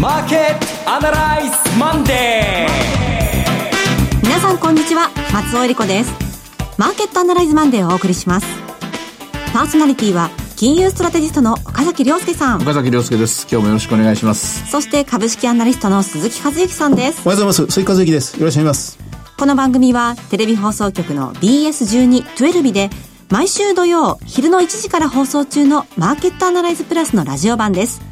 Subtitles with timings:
[0.00, 5.08] マーケットアナライズマンデー皆さんこんにちは。
[5.32, 6.12] 松尾英里子です。
[6.76, 8.46] マーケットアナライズマンデーをお送りします。
[9.54, 12.62] パーソナリティは金融ストラテジストの岡崎良介さん。
[12.62, 13.46] 岡崎良介です。
[13.50, 14.70] 今日もよろしくお願いします。
[14.70, 17.22] そして株式アナリストの鈴木一之さんです。
[17.24, 17.72] おはようございます。
[17.72, 18.38] 鈴木一之です。
[18.38, 18.98] よろしくお願いします。
[19.38, 22.90] この番組はテレビ放送局の BS12-12 で
[23.30, 28.02] 毎週土曜昼の1時から放送中のマーケットアナライズプラスのラジオ版です。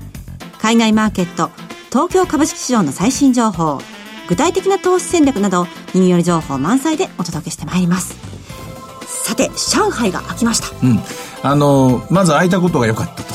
[0.59, 1.51] 海外マーケット
[1.95, 3.79] 東京株式市場の最新情報
[4.29, 8.17] 具体的な投資戦略など耳寄り情報満載でお届けしてまいります。
[9.07, 10.99] さて上海が開きました、うん。
[11.45, 13.33] あのまず開いたことが良かったと、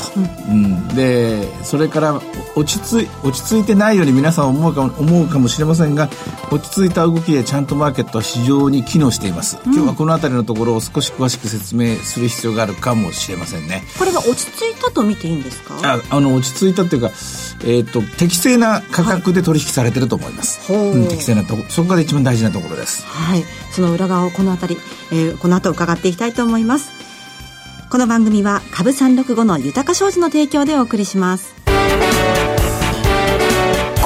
[0.50, 2.20] うん、うん、でそれから
[2.56, 6.08] 落ち着い落ち着いてないように皆さん思うか思うかもしれませんが
[6.50, 13.82] 落ち着いた動きでちゃんとマーケットは市場に機能しています、うん、今日はこの辺りのところを少し詳しく説明する必要があるかもしれませんね。
[13.98, 15.74] これは落ち着いたと見ていいんですか？
[15.82, 23.04] ああの落ち着いたっていうか、えーと、適正な価格で取引されてると思います、はい、うん、適正なとこそこが一番大事なところです。
[23.06, 23.44] はい。
[23.72, 24.80] その裏側をこの辺り、
[25.12, 26.90] えー、この後伺っていきたいと思います。
[27.90, 31.56] この番組は株365の豊か商事の提供でお送りします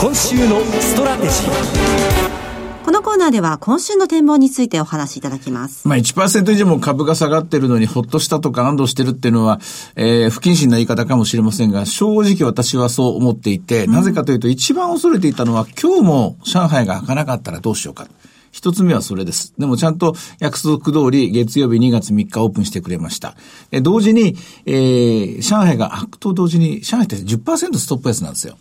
[0.05, 5.89] 今週のストラテジーこのコーナーでは今週の展望についてお話しいただきます。
[5.89, 9.61] まあ1%以上も株が下がってるのにほっとしたとか安堵してるっていうのは、
[9.97, 18.07] えー、不謹慎な言い方かもしれませんが、正直私はそう思っていて、うん、なぜかというと一番恐れていたのは今日も上海が開かなかったらどうしようか。
[18.53, 19.55] 一つ目はそれです。
[19.59, 23.37] でもちゃんと約束通り月曜日2月3日オープンしてくれました。
[23.71, 28.59] え同時に、えー、上海が開くと同時に、上海って10%ストップ安なんですよ。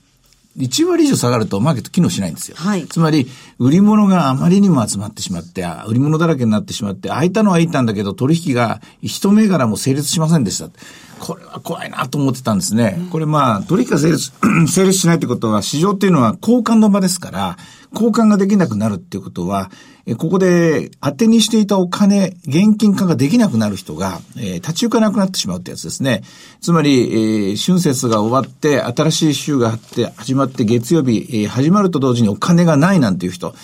[0.57, 2.55] 1割以上下がるとマーケット機能しないんですよ。
[2.57, 2.85] はい。
[2.87, 10.69] つまり、売り物があまりにも集まってしまって、売り物だらけになってしまって、開いたのは開いたんだけど、取引が一銘柄も成立しませんでした。
[11.19, 12.99] これは怖いなと思ってたんですね。
[13.11, 14.31] これまあ、取引が成立、
[14.67, 17.57] 成立しないってことは、市場っていうのは交換の場ですから、
[17.93, 19.71] 交換ができなくなるっていうことは、
[20.17, 26.23] ここで当てにしていたお金、現金化ができなくなる人が、えー、立ち行かなくなってしまうってやつですね。
[26.59, 33.55] つまり、えー、春節が終わって、新しい週があって、始まって月曜日、えー、始まると同時にお金がないなんていう人。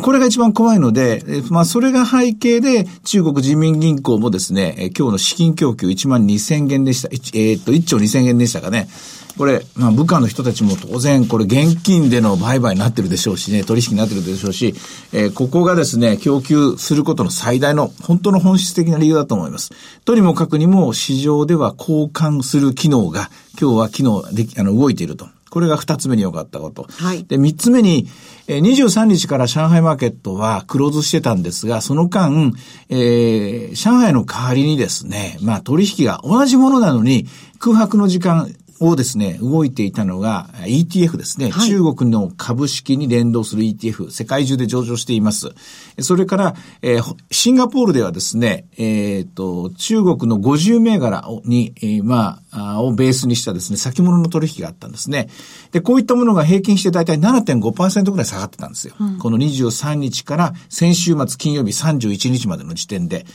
[0.00, 7.08] これが一番怖いので、まあ、それが背景で、中国人民銀行もですね、今日の資金供給1万2000元でした。
[7.08, 8.88] えー、っと、1兆2000元でしたかね。
[9.36, 14.74] これ、まあ、部下の人たちも当然、これ現金での売買になってるでしょうしね、取引になってるでしょうし、
[15.12, 19.72] えー、ここがですね、供給することの最大の、本当の本質的な理由だと思います。
[20.04, 23.30] とにもかくにも、市場では交換する機能が、
[23.60, 25.28] 今日は機能でき、あの、動いていると。
[25.54, 26.88] これが二つ目に良かったこと。
[26.90, 27.24] はい。
[27.26, 28.08] で、三つ目に、
[28.48, 32.52] えー、23日から上海マーケットはクローズしてたんですが、その間、
[32.88, 37.28] えー、上海の代わりにですね、まあ取引が同じものなのに、
[37.60, 45.54] 空白の時間、をですね、動いていたのが ETF ですね、はい、中国の株式に連動する ETF、世界中で上場しています。
[46.00, 55.28] それから、えー、シンガポールではですね、えっ、ー、と、中国の50銘柄に、えー、まあ、をベースにしたですね、先物の取引があったんですね。
[55.72, 58.94] で、こういったものが平均して大体7.5%ぐらい下がってたんですよ。
[58.98, 63.26] うん、この23日から先週末金曜日31日までの時点で。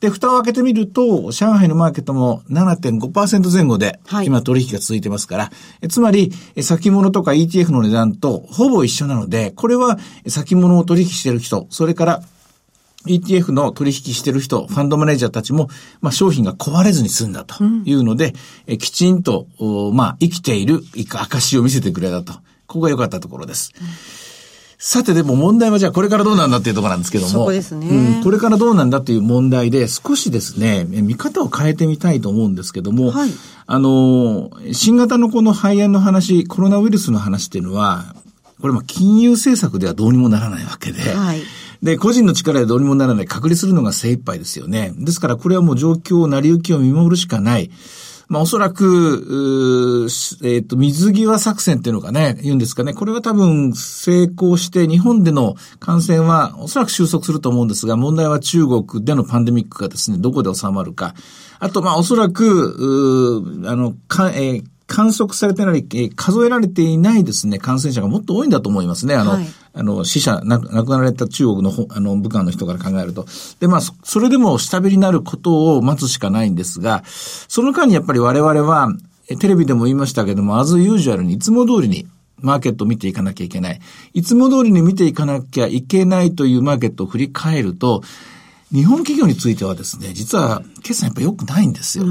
[0.00, 5.50] で、蓋を開けてみると、上海のマーケットも7.5%前後で、今取引が続いてますから、は
[5.82, 12.22] い、つまり、先物とか ETF の値段とほぼ一緒なので、これは先物を取引している人、それから
[13.06, 15.68] ETF の取引してる人、ファンドマネージャーたちも、
[16.00, 18.34] まあ、商品が壊れずに済んだというので、
[18.66, 19.46] うん、きちんと、
[19.92, 22.34] まあ、生きている証を見せてくれたと。
[22.66, 23.72] ここが良かったところです。
[23.80, 24.25] うん
[24.78, 27.30] さてでも問題はじゃあこれからどうなんだっていうところなんですけども。
[27.30, 28.22] そこですね、うん。
[28.22, 33.30] これからどうなんだっていう問題で少しですね、見方を変えてみたいと思うんですけども、はい、
[33.66, 38.14] あの、新型のこの肺炎の話、コロナウイルスの話っていうのは、
[38.60, 41.40] これも金融政策ではどうにもならないわけで、はい、
[41.82, 44.92] で、個人の力でどうにもならない、隔離するのが精一杯ですよね。
[44.96, 47.70] ですからこれはもう状況、成り行きを見守るしかない。
[48.28, 50.08] まあおそらく、
[50.42, 52.92] えっ、ー、と、水際作戦っていうのかね、言うんですかね。
[52.92, 61.14] これは多分成功して日本での感染はおそらく収束すると思うんですが、問題は中国でのパンデミックがですね、どこで収まるか。
[61.60, 69.14] あと、まあおそらく、あの、か、えー観測されてない、え数えられていないですね、感染者がもっと多いんだと思いますね。
[69.14, 73.26] あの、はい、あの、死者、亡くなられた中国の、あの、武漢の人から考えると。
[73.58, 78.92] で、まあ、それでも下火になることを待つしかないんですが、その間にやっぱり我々は、
[79.40, 82.06] テレビでも言いましたけども、as usual にいつも通りに
[82.40, 83.80] マーケットを見ていかなきゃいけない。
[84.14, 88.02] いつも通りに見ていかなきゃいけないというマーケットを振り返ると、
[88.72, 92.04] 日本企業についてはですね、実は決算やっぱ良くないんですよ。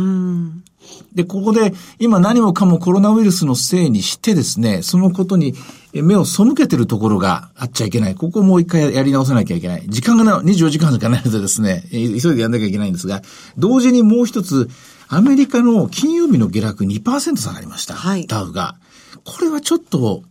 [1.14, 5.54] で、ここで今何もかもコロナウイルスのせいにしてですね、そのことに
[5.94, 8.16] 目を背けてるところがあっちゃいけない。
[8.16, 9.84] ここをもう一回やり直さなきゃいけない。
[9.88, 13.22] 時間がな、24時間しかないのでですね、急いでやんなきゃいけないんですが、
[13.58, 14.70] 同時にもう一つ、
[15.08, 17.94] アメリカの金曜日の下落2%下がりました。
[17.94, 18.76] はい、ダウが。
[19.24, 20.24] これはちょっと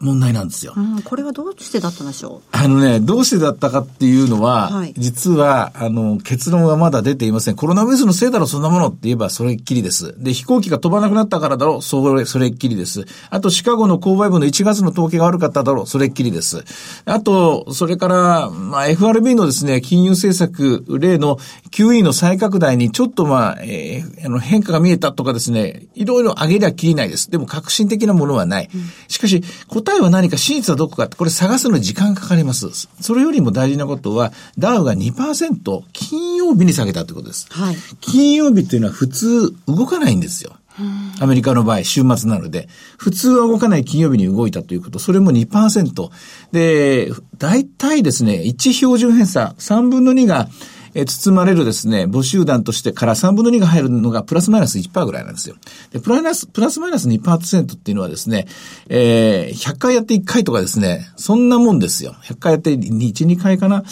[0.00, 0.74] 問題なんですよ。
[0.76, 2.56] うん、これはどうしてだったんでしょう？
[2.56, 7.56] あのね、どうしてだったかっていうのは、はい、実は、あの、結論はまだ出ていません。
[7.56, 10.14] コロナウイルスのせいだろ、そんなものって言えばそれっきりです。
[10.22, 13.04] で、飛行機が飛ばなくなったからだろう、それ、それっきりです。
[13.30, 16.64] あと、シカゴの購買部の1月の統計が悪かっただろう、それっきりです。
[17.04, 21.38] あと、それから、まあ、FRB のですね、金融政策、例の
[21.70, 27.30] QE の再拡大にちょっとまあ、えー、あの変化が見えたとかですね、いろいろ上げりゃきりないです。
[27.30, 28.68] でも革新的なものはない。
[29.08, 32.68] しかし、答えは何か、真実はどこかって、これ探すのに時間かかります。
[33.00, 37.46] それよりも大事なことは、ダウが2%金曜日に下げたということです。
[37.50, 37.76] はい。
[38.00, 40.56] 金曜日っていうのは普通動かないんですよ。
[41.20, 42.68] アメリカの場合、週末なので、
[42.98, 46.10] 普通は動かない金曜日に動いたということ、それも2%。
[46.50, 50.48] で、大体ですね、1標準偏差、3分の2が
[50.94, 55.56] え包まれるですね、母集団としてから3分の2が入るのがプラスマイナス1%ぐらいなんですよ。
[55.92, 58.46] で、プラス、プラスマイナス2%っていうのはですね、
[58.88, 62.14] えー、100回やって1回とかですね、そんなもんですよ。
[62.24, 63.82] 100回やって1、2回かな？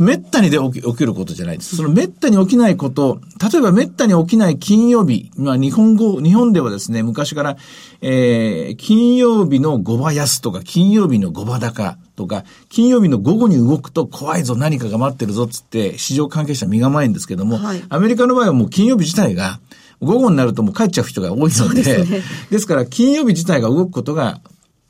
[0.00, 1.76] めったにで起き起きることじゃないです。
[1.76, 3.20] そのめったに起きないこと、
[3.52, 7.56] 例えばめったに起きない金曜日、まあ日本語、日本ではですね、昔から、
[8.00, 19.60] えー、金曜日の5場安とか、金曜日の5場高、とか、金曜日の午後に動くと怖いぞ、何かが待ってるぞっつって、市場関係者身構えるんですけども、はい、アメリカの場合はもう金曜日自体が、
[20.00, 24.40] 午後になるともう帰っちゃう人が多いので、ですね、ですから金曜日自体が動くことが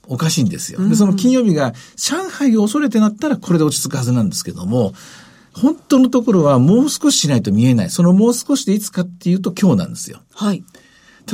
[0.07, 0.87] おかしいんですよ。
[0.89, 4.95] で、その金曜日が上海を恐れてなったらこれで落ち着くはずなんですけども、
[5.53, 7.91] 本当のところはもう少ししないと見えない。
[7.91, 10.21] そのもう少しでいつかっていうと今日なんですよ。
[10.35, 10.65] はい。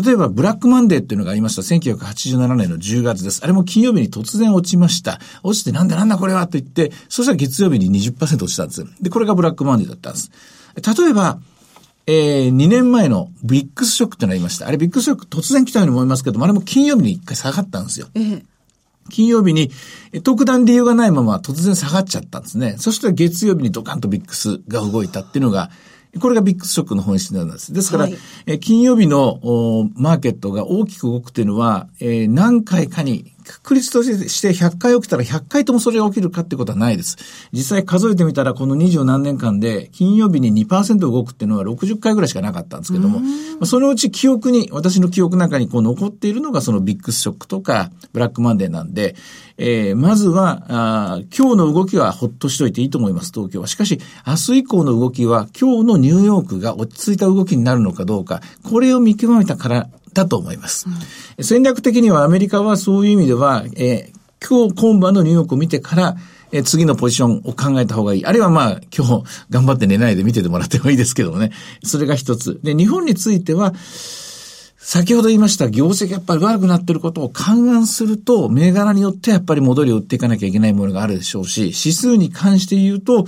[0.02, 1.62] 例えば、ブラックマンデーっていうのがありました。
[1.62, 3.42] 1987年の10月です。
[3.44, 5.20] あれも金曜日に突然落ちました。
[5.42, 8.84] 落ちてなんだなんだこれはと言って、そしたら月曜日に20%落ちたんです。
[9.00, 10.30] で、これがブラックマンデーだったんです。
[10.76, 11.38] 例えば、
[12.06, 14.66] えー、2年前の VIX ショックってのがありました。
[14.66, 18.08] あれ VIX ショック突然来たように思いますけども、あれも金曜日に一回下がったんですよ。
[18.14, 18.42] ええ
[19.10, 19.70] 金曜日に
[20.22, 22.76] 特段理由がないまま突然下がっちゃったんですね。
[22.78, 25.70] そしたら月曜日にドカンと VIX が動いたっていうのが
[26.20, 27.72] これがビッグショックの本質なんです。
[27.72, 28.16] ですから、はい、
[28.46, 29.40] え金曜日の
[29.94, 37.16] マーケットが大きく動くというのは、えー、何回かに確率として100回起きたら100回ともそれが起きるかってことはないです。
[37.52, 43.20] 実際数えてみたらこの20何年間で金曜日に2%動くっていうのは60回ぐらいしかなかったんですけども、
[43.66, 49.14] そのうち記憶に、私の記憶の中にこう残っているのがそのビッグショックとかブラックマンデーなんで、
[49.56, 53.66] えー、まずはあ、今日の動きはほっとしといていいと思います、東京は。
[53.66, 60.86] しかし、明日以降の動きは今日のニューヨークが落ち着いた動きになるのかどうか、これを見極めたからだと思います。
[61.36, 66.16] うん、戦略的にはアメリカはそういう意味では、えー、今日今晩のニューヨークを見てから、
[66.52, 68.26] えー、次のポジションを考えた方がいい。
[68.26, 71.50] あるいはまあ、今日頑張って寝ないで見ててもらってもいいですけどもね。
[71.82, 72.60] それが一つ。
[72.62, 73.74] で、日本については、
[74.86, 83.22] 先ほど言いました業績やっぱり悪くなっていることを勘案すると、銘柄によってやっぱり戻りを売っていかなきゃいけないものがあるでしょうし、指数に関して言うと、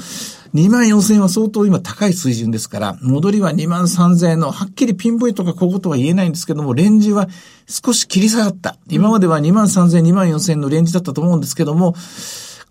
[0.55, 7.27] 2万4000円は相当今高い水準ですから、戻りは2万3000円の、はっきりピンポイントがこことは言えないんですけども、レンジは
[7.67, 8.77] 少し切り下がった。
[8.91, 11.95] 今までは2万3000円、2万4000円のレンジだったと思うんですけども、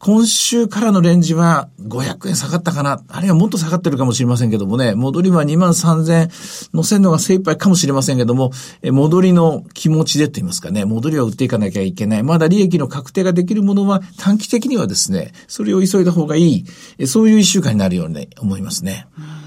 [0.05, 3.03] 今週からのレンジは500円下がったかな。
[3.07, 8.51] あるいはもっと下がってるかもしれませんけどもね、戻りは2万3000乗せるのが精一杯かもしれませんけども、
[8.83, 12.24] 戻りの気持ちでと言いますかね、戻りは売っていかなきゃいけない。
[12.24, 16.65] まだ利益の確定ができるものは短期的にはですね、それを急いだ方がい
[17.00, 19.07] い、そういう一週間になるように思いますね。
[19.17, 19.44] うん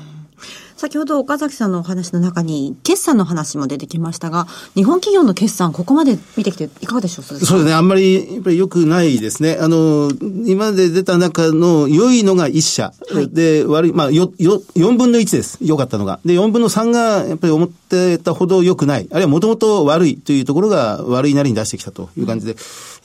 [0.78, 7.72] 先ほど岡崎さんのお話の中に、決算の話も出てきましたが、日本企業の決算、ここまで見てきていかがでしょうそうですね。
[7.72, 9.58] あんまり、やっぱり良くないですね。
[9.60, 10.12] あの、
[10.46, 12.92] 今まで出た中の良いのが1社。
[13.10, 15.58] はい、で、悪い、まあ、よ、よ、4分の1です。
[15.60, 16.20] 良かったのが。
[16.24, 19.08] で、4分の3が、やっぱり思ってたほど良くない。
[19.10, 22.52] あるいはもともと悪いというところが悪いなりに出してきたという感じで。
[22.52, 22.58] うん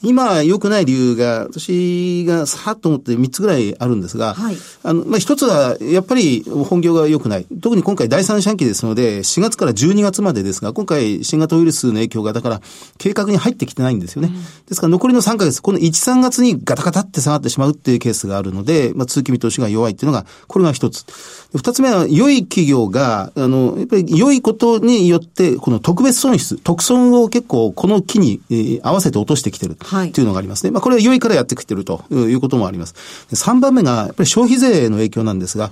[0.04, 7.46] 今良くない理由が、私がさっと思って3つぐらいあるんですが、はい、あの、まあ、一つは、やっぱり本業が良くない。
[7.60, 12.60] 特に今回第三四半期ですので、4月から12月までですが、今回新型ウイルスの影響が、だから、
[12.98, 14.28] 計画に入ってきてないんですよね。
[14.28, 21.06] うん、ですから残りの3ヶ月、この1、3月にガタガタって下がってしまうっていうケースがあるので、まあ、通期見通しが弱いっていうのが、これが一つ。
[21.54, 29.76] 二つ目は、良い企業が、あの、やっぱり良いことによって、この特別損失、特損を結構この期に、えー、合わせて落としてきてる。
[29.80, 30.70] はいはいというのがありますね。
[30.70, 32.94] まあ、これは良いからやってきてるということもあります。
[33.32, 35.70] 3番目が、やっぱり消費税の影響なんですが、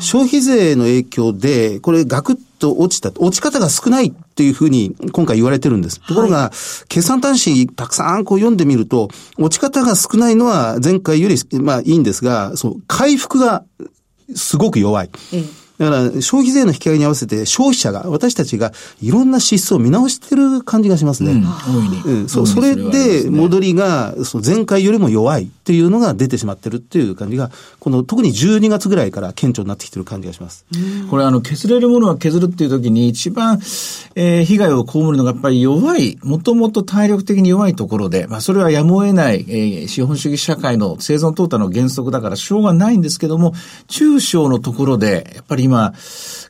[0.00, 6.00] 消費税の影響で、これガクッと落ちた、落ち方が少ないっていうふうに今回言われてるんです。
[6.00, 6.50] ところが、
[6.88, 9.08] 決算端子たくさんこう読んでみると、
[9.38, 13.64] 落ち方が少ないのは前回より、まあいいんですが、そう、回復が
[14.34, 15.10] すごく弱い。
[15.32, 21.42] ええだから、消費税の引き上げに合わせて、消費者が、私たちが、いろんな支出を見直してる感じがしますね。
[22.04, 23.30] うん、そう、それで、ね。
[23.30, 30.66] 戻りが、その前回よりも弱いっていうのが出てしまってるっていう感じが、この、特に12月ぐらいから顕著になってきてる感じがします。
[31.08, 33.58] これあの、削れるものは削るっていう時に一番、
[34.16, 43.54] えー被害を被るのがやっぱり弱い、もともと体力的に弱いところで、まあそれはやむを得ない、えー資本主義社会の生存淘汰の原則だからしょうがないんですけども、
[43.86, 45.94] 中小のところで、やっぱり今、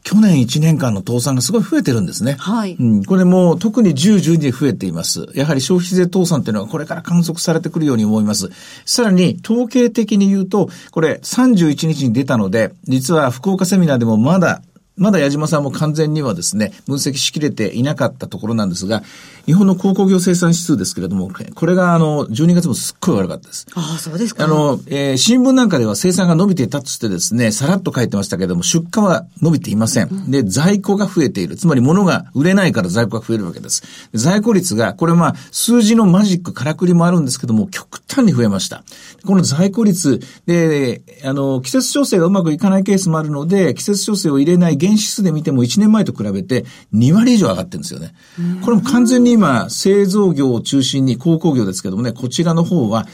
[0.03, 2.37] 去年1年間の倒産がすごい増えてるんですね。
[2.39, 5.27] はいうん、これも特に10、12で増えています。
[5.35, 8.51] やはり消費税倒産っていうのはこれから観測されてくるように思います。
[8.87, 14.63] さらに、統計的に言うと、これ31日に出たので、実は福岡セミナーでもまだ
[14.97, 19.03] まだ矢島さんも完全にはですね、分析しきれていなかったところなんですが、
[19.47, 23.67] 日本の鉱工業生産指数ですけれども、これがあの、12月もすっごい悪かったです。
[23.75, 24.45] ああ、そうですか。
[24.45, 30.31] あの、えー新聞なんかでは生産が伸びていたとしてですね、さらっと書いてましたけれども、出荷は伸びていません。
[30.31, 31.57] で、在庫が増えている。
[31.57, 33.83] つまり物が売れないから在庫が増えるわけです。
[34.13, 38.83] 在庫率が、これまあ、数字のマジック、からくりもあるんですけども、極端に増えました。
[39.25, 48.15] この在庫率で、あの、季節調整がうまくいかないケースもあるので、季節調整を入れない原指数で見ても1年前と比べて2割以上上がってるんですよね。
[48.65, 53.07] これも完全に今、製造業を中心に、鉱工業ですけどもね、こちらの方は、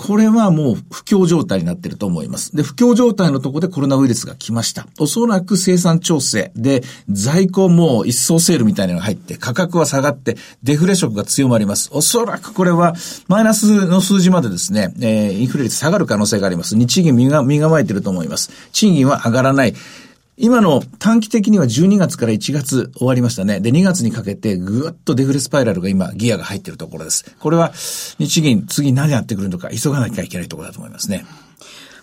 [0.00, 2.56] これはもう不況状態になっていると思います。
[2.56, 4.86] で、不況状態のところでコロナウイルスが来ました。
[4.98, 11.90] おそらく生産調整で在庫も一層セールみたいなのが入って価格は下がってデフレ色が強まります。
[11.92, 12.94] おそらくこれは
[13.28, 16.76] マイナスの数字までですね、えーインフレ率下がる可能性があります。
[16.76, 18.50] 日銀身が身構えていると思います。
[18.72, 19.74] 賃金は上がらない。
[20.42, 23.60] 今の短期的には12月から1月終わりましたね。
[23.60, 27.36] で、2月にかけてぐーっとデフレスパイラルが今ギアが入っているところです。
[27.38, 27.72] これは
[28.18, 31.26] 日銀次何やってくるのか急がなきゃいけないところだと思いますね。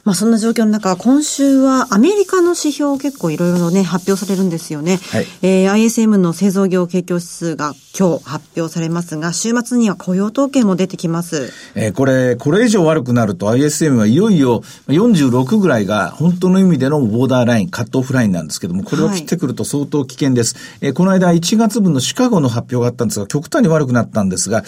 [0.07, 5.01] まあそんな状況の中、今週はアメリカの指標結構いろいろね、発表されるんですよね。
[5.11, 11.51] はいえー ISM の製造業景況指数が今日発表されますが、週末には雇用統計も出てきます。
[11.75, 20.55] えーこれ、これ以上悪くなると ISM はいよいよ46ぐらいが本当の意味でのボーダーライン、カットオフラインなんですけども、これを切ってくると相当危険です。
[20.79, 24.63] えーこの間1月分のシカゴの発表があったんですが、極端に悪くなったんですが、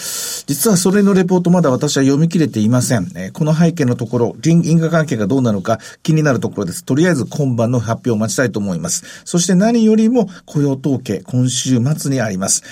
[0.47, 3.09] 実はそれのレポートまだ私は読み切れていません。
[3.15, 6.83] えーこの背景のところ、因因果関係がどうなのか気になるところです。
[6.83, 9.05] とりあえず今晩の発表を待ちたいと思います。
[9.23, 12.63] そして何よりも雇用統計、今週末にあります。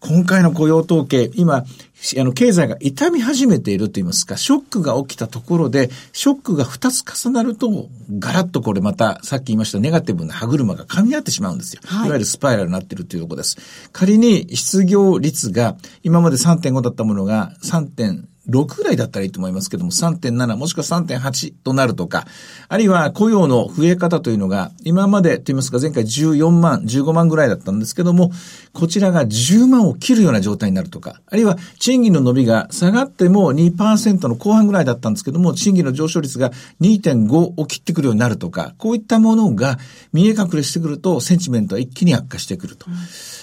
[0.00, 1.64] 今回の雇用統計、今、
[2.18, 11.80] あの、経済が痛み始めていると言いますか、ショックが起きたところで、ショックが2つ重なると、ガラッとこれまた、さっき言いましたネガティブな歯車が噛み合ってしまうんですよ。
[11.84, 13.56] はいい、わゆるスパイラルになっているというところです。
[13.92, 17.52] 仮に失業率が、今まで3.5だったものが
[18.48, 22.26] 6ぐらいだったらいいと思いますけども、3.7もしくは3.8となるとか、
[22.68, 28.30] あるいは雇用の増え方というのが、今までと言いますか、前回14万、15万ぐらいだったんですけども、
[28.72, 39.78] こちらが10万を切るような状態になるとか、あるいは賃金の伸びが下がっても2%の後半ぐらいだったんですけども、賃金の上昇率が2.5を切ってくるようになるとか、こういったものが
[40.12, 42.86] 見え隠れしてくると、センチメントは一気に悪化してくると。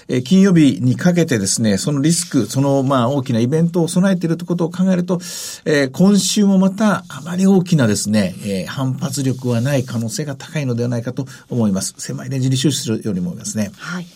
[0.07, 5.19] え金曜日にかけてですね、そのリスク、そのまあ大きなイベントを備えているということを考えると、
[5.65, 11.93] えー今週もまたあまり大きなですね、えー反発力はない可能性が高いのではないかと思います。
[11.97, 13.71] 狭いレンジに終始するように思いますね。
[13.77, 14.07] はい。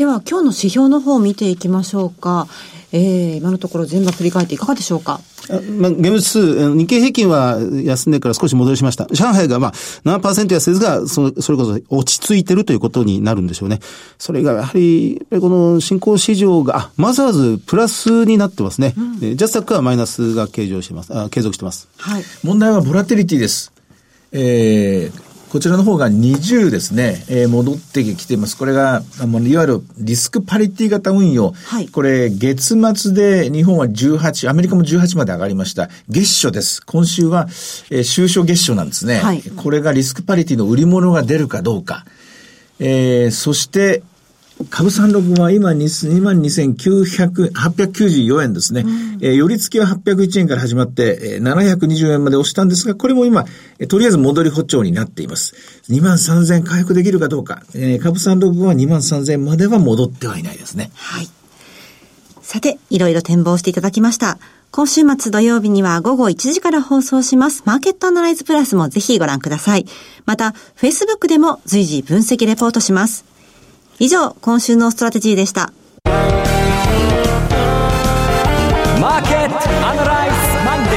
[0.00, 2.46] では今日の指標の方を見ていきましょうか。
[2.90, 5.20] えー、今のところ全部振り返っていかがでしょうか？
[5.50, 9.06] あまあ、現物指数、日経平均は安値から少し戻りしました。
[9.12, 9.72] 上海がまあ
[10.06, 13.80] 7%安ですが、そそれこそ落ち着いてるということになるんでしょうね。
[14.16, 18.94] それがやはり、やっぱりこの新興市場が、あマザーズプラスになってますね。
[19.20, 21.14] でジャスタックはマイナスが計上してます。
[21.14, 21.88] あ継続してます。
[21.98, 22.24] はい。
[22.42, 23.70] 問題はボラテリティです。
[24.32, 28.56] えーこちらの方が20ですね、えー戻ってきています。
[28.56, 31.50] これが、あのいわゆるリスクパリティ型運用。
[31.50, 35.90] はいこれ、月末で日本は18、アメリカも18まで上がりました。
[36.08, 36.80] 月初です。
[36.86, 37.48] 今週は、
[37.90, 39.18] えー週初月初なんですね。
[39.18, 42.04] はいこれがリスクパリティの売り物が出るかどうか。
[42.78, 44.04] えーそして、
[44.68, 48.84] 株三六は今22,900、894円ですね。
[49.22, 53.46] えー寄り付きは801円から始まって、えー720円まで押したんですが、これも今、
[53.78, 55.54] えーとりあえず戻り歩調になっています。
[55.88, 57.62] 2万3000円回復できるかどうか。
[57.74, 60.90] えー株三六は2万3000円までは戻ってはいないですね。
[60.94, 61.28] はい。
[62.42, 64.38] さて、いろいろ展望していただきました。
[64.72, 67.62] 今週末土曜日には午後1時から放送します。
[67.64, 69.86] マーケットアナライズプラスもぜひご覧ください。
[70.26, 73.29] また、Facebook でも随時分析レポートします。
[74.02, 75.74] 以上、今週のストラテジーでした。
[76.06, 80.90] マーケットアナライズマンデ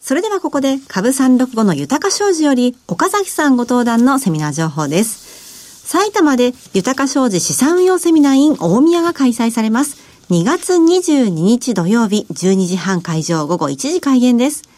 [0.00, 5.88] それではここで株365の豊か商事より岡崎さんご登壇のセミナー情報です。
[5.88, 9.96] 埼玉で豊か商事資産運用セミナー in 大宮が開催されます。
[10.28, 14.68] 2月22日土曜日12時半会場午後1時開演です。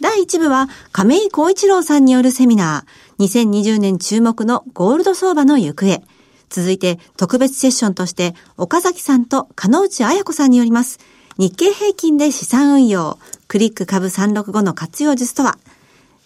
[0.00, 6.02] 第1部は亀井光一郎さんによるセミナー2020年注目のゴールド相場の行方。
[6.50, 10.98] 続いて特別セッションとして岡崎さんと金内彩子さんによります。
[11.36, 15.58] 日経平均で資産運用、クリック株365の活用術とは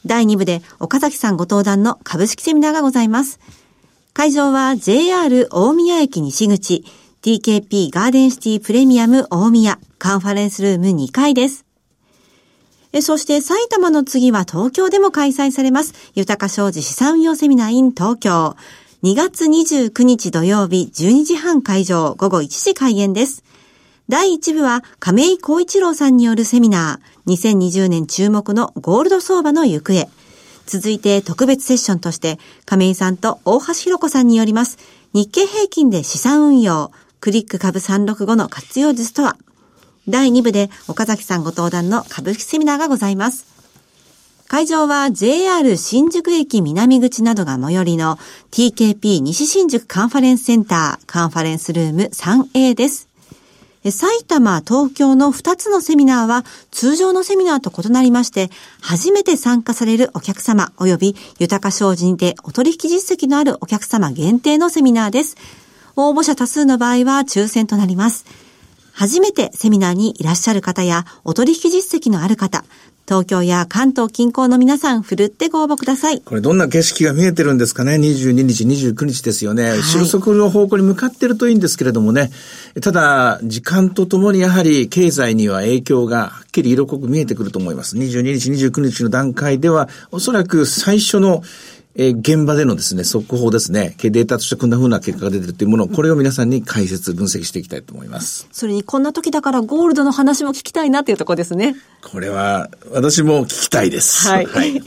[0.07, 3.41] 第2部で岡崎さんご登壇の株式セミナーがございます。
[4.15, 6.85] 会場は JR 大宮駅西口
[7.23, 11.65] TKP ガーデンシティプレミアム大宮カンファレンスルーム2階です。
[12.93, 15.95] えそして埼玉の次は東京でも開催されます。
[16.15, 18.57] 豊か商事資産運用セミナー in 東京。
[19.03, 23.43] 2月29日土曜日12時半会場午後1時開演です。
[24.09, 30.09] 第1部は亀井光一郎さんによるセミナー2020年注目のゴールド相場の行方。
[30.67, 34.79] 続いて特別セッションとして亀井さんと大橋弘子さんによります
[35.13, 39.37] 日経平均で資産運用クリック株365の活用術とは？
[40.09, 43.47] 第2部で岡崎さんご登壇の株式セミナーがございます。
[44.49, 48.19] 会場は JR 新宿駅南口などが最寄りの
[48.51, 53.09] TKP 西新宿カンファレンスセンターカンファレンスルーム 3A です。
[53.91, 65.37] 埼玉、東京の2つのセミナーは通常のセミナーと異なりまして、初めて参加されるお客様及び豊か商事にてお取引実績のあるお客様限定のセミナーです。
[65.97, 68.25] 応募者多数の場合は抽選となります。
[68.93, 72.65] 初めてセミナーにいらっしゃる方やお取引実績のある方、
[73.07, 76.21] 東京や関東近郊の皆さん、ふるってご応募ください。
[76.21, 79.83] これどんな景色が見えてるんですかね ?22 日、29日ですよね。
[79.83, 82.31] 収束の方向に向かってるといいんですけれどもね。
[82.81, 87.97] ただ、時間とともにやはり経済には影響がはっきり色濃く見えてくると思います。
[87.97, 91.43] 22日、29日の段階では、おそらく最初の
[91.95, 98.49] えー、現場でのですね、速報ですね、データとしてこんな風な結果が出てるというものを、これを皆さんに解説、分析していきたいと思います。
[98.51, 101.77] それにこんな時だからゴールドの話も聞きたいなっていうところですね。
[102.01, 104.27] これは、私も聞きたいです。
[104.27, 104.47] はい。
[104.47, 104.81] はい、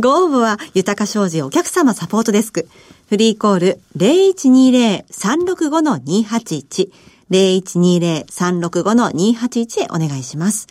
[0.00, 2.66] ご応募は、豊か商事お客様サポートデスク。
[3.08, 6.90] フリーコール0120-365-281。
[7.30, 10.68] 0120-365-281へお願いします。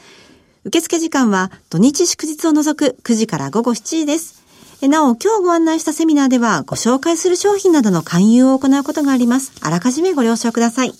[0.64, 4.45] 受付時間は土日祝日を除く9時から午後7時です。
[4.82, 9.54] なお、今日ご案内したセミナーでは、ご紹介する商品などの勧誘を行うことがあります。
[9.62, 10.94] あらかじめご了承ください。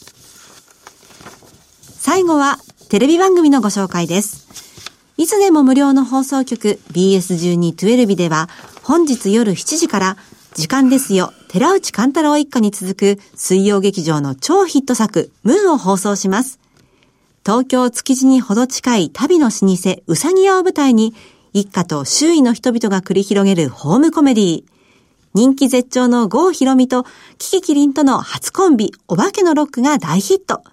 [1.82, 2.58] 最後は、
[2.90, 4.48] テレビ番組のご紹介です。
[5.18, 8.50] いつでも無料の放送局 BS1212 では、
[8.84, 10.18] 本日夜7時から、
[10.54, 16.60] 時間ですよ、寺内勘太郎一家に続く水曜劇場の超ヒット作、ムーンを放送します。
[17.46, 21.14] 東京築地にほど近い旅の老舗、うさぎ屋を舞台に、
[21.56, 24.64] 一家と周囲の人々が繰り広げるホームコメディー
[25.34, 27.06] 人気絶頂の郷ひろみと
[27.38, 30.64] キキキリンとの初コンビ、お化けのロックが大ヒット。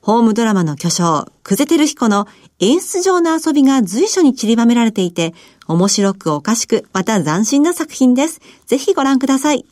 [0.00, 2.26] ホームドラマの巨匠、クゼテルヒコの
[2.58, 5.34] 演出上の遊びが随所に散りばめられていて、
[5.68, 8.40] 面白くおかしく、また斬新な作品です。
[8.66, 9.64] ぜひご覧ください。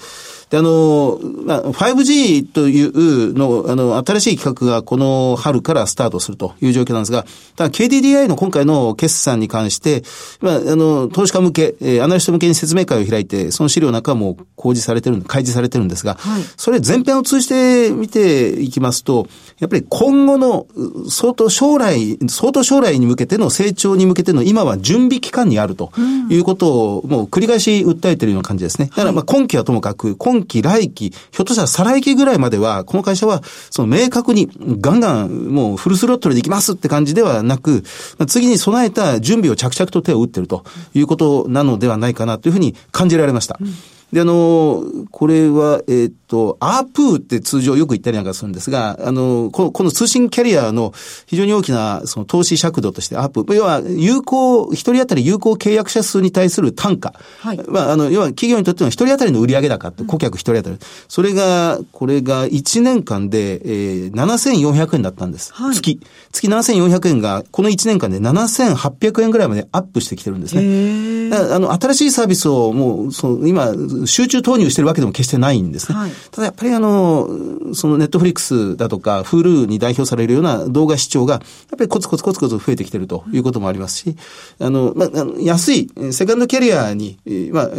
[0.50, 10.04] で、あの、まあ、5G というの、あの、新しい企画がこの春からスタートするという状況なんですが、ただ KDDI の今回の決算に関して、
[10.42, 19.28] まあ、あの、投資家向け、えー、アナリスト向けに説明会を開いて、その資料なんかも公示されてる、開示されてるんですが、はい、それ全編を通じて見ていきますと、
[19.60, 20.68] やっぱり今後の
[21.10, 25.92] 相当将来、相当将来に向けての成長に向けての今は準備期間にあると
[26.30, 28.88] いうことをもう繰り返し訴えているような感じですね。
[28.88, 37.84] だからまあ今期はともかく、今期、来期、ひょっとしたら再来期ぐらいまでは、この会社はその明確にガンガンもうフルスロットルでいきますって感じではなく、
[38.28, 43.58] 次に備えた準備を着々と手を打ってるということなのではないかなというふうに感じられました。
[43.62, 43.74] うん
[44.12, 50.94] で、あの、これは、えっ、と、アープーって通常よく言ったりなんかするんですが、あの、このこの通信キャリアの
[51.26, 57.14] 非常に大きなその投資尺度としてアープー、要は有効、一人当たり有効契約者数に対する単価。
[57.40, 57.62] はい。
[57.68, 60.78] まあ、あの、要は企業にとっての一人当たりの売上高って、顧客一人当たり。
[61.08, 65.54] それが、これが1年間で、えー、7400円だったんです。
[65.54, 65.76] はい。
[65.76, 66.00] 月。
[66.32, 71.36] 月7400円が、この1年間で7800円ぐらいまでアップしてきてるんですね。
[71.36, 73.72] あの、新しいサービスをもう、その、今、
[74.06, 75.98] 集中投入してるわけでも決してないんですね。
[75.98, 77.28] はい、ただやっぱりあの、
[77.74, 81.42] そのネットフリックスだとか、フールーに代表されるような動画視聴が、やっ
[81.78, 84.16] ぱりコツコツコツコツ増えてきてるということもありますし、
[84.60, 85.10] あの、まあ、
[85.40, 87.18] 安い、セカンドキャリアに、
[87.52, 87.70] まあ、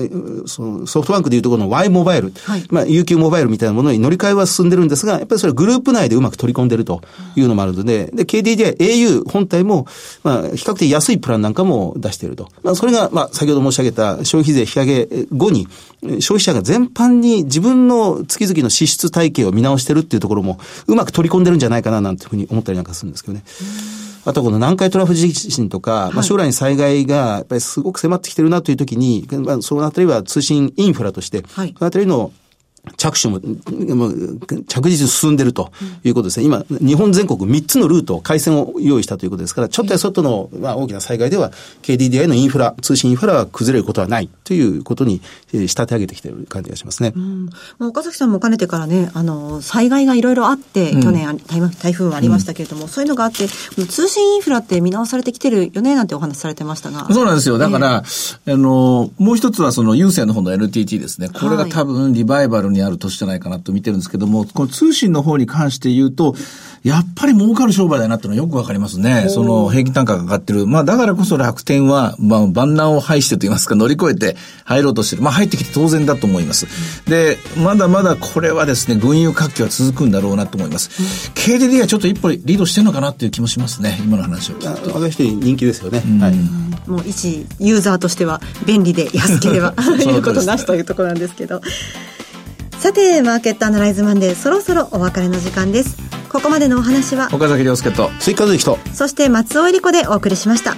[0.46, 7.02] そのソフトバンクでいうところの Y モバイル、はい、まあ、UQ モバイルみたいなものに乗り換えは進んでるんですが、やっぱりそれグループ内でうまく取り込んでると
[7.36, 9.86] いうのもあるので、で、KDDI、au 本体も、
[10.22, 12.48] まあ、比較的安いプランなんかも出していると。
[12.62, 15.68] まあ、それが、まあ、先ほど申し上げた消費税引き上げ後に、
[16.20, 23.44] 消費者が全般に自分の月々の支出体系を見直してるっていうところも、うまく取り込んでるんじゃないかななんていうふうに思ったりなんかするんですけどね。
[24.24, 32.30] あとこの南海トラフ地震とか、まあ、将来に災害がやっぱりすごく迫ってきてるなというときに、まあ、そのあたりは通信インフラとして、はい、そのあたりの
[32.96, 33.40] 着手も、
[34.68, 35.72] 着実に進んでると
[36.04, 36.46] いうことですね。
[36.46, 45.20] 今、日本全国3つのルート、回線を用意したということですから、ちょっとやそっとの、まあ、大きな災害では、KDDI のインフラ、通信インフラは崩れることはないということに、
[45.52, 47.12] えー、仕立て上げてきている感じがしますね。
[47.14, 47.46] うん、
[47.78, 51.40] まあ、岡崎さんもかねてからね、あの、災害がいろいろあって、去年、
[51.82, 57.06] 台風はありましたけれども、うん、そういうのがあって、通信インフラって見直されてきてるよね、なんてお話されてましたが。
[57.12, 57.58] そうなんですよ。
[57.58, 58.02] だから、
[58.46, 61.28] えー、あの、もう一つはその、有線の方の NTT ですね。
[61.28, 66.34] これが多分、リバイバルにある年じゃないかなと見てるんですけども、この通信の方に関して言うと、
[66.82, 69.26] やっぱり儲かる商売だなっていうのはよくわかりますね。
[69.28, 70.66] その平均単価が上がってる。
[70.66, 75.22] まあだからこそ楽天は、まあ万難を排してと言いますか乗り越えて入ろうとしてる。
[75.22, 76.66] まあ入ってきて当然だと思います。
[77.08, 81.30] で、まだまだこれはですね、軍友活気は続くんだろうなと思います。
[81.34, 83.98] KDD はちょっと一歩リードしてるのかなっていう気もしますね。
[84.02, 84.94] 今の話を聞くと。
[84.94, 86.02] 私人気ですよね。
[86.20, 86.34] はい。
[86.88, 91.60] もう一ユーザーとしては便利で安ければ いうことなしというところなんですけど。
[92.80, 95.98] さてマーケットアナライズマンデーそろそろお別れの時間です。
[96.30, 98.78] ここまでのお話は岡崎亮介と追加之と。
[98.94, 100.76] そして松尾恵理子でお送りしました。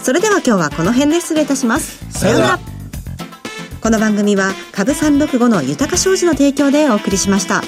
[0.00, 2.10] それでは今日はこの辺で失礼いたします。
[2.10, 2.58] さようなら。
[3.82, 7.62] この番組は株365の豊か商事の提供でお送りしました。